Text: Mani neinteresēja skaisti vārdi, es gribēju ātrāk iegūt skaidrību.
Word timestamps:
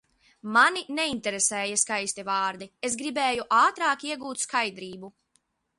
Mani 0.53 0.81
neinteresēja 0.99 1.77
skaisti 1.81 2.25
vārdi, 2.31 2.71
es 2.89 2.99
gribēju 3.03 3.47
ātrāk 3.63 4.11
iegūt 4.11 4.47
skaidrību. 4.47 5.17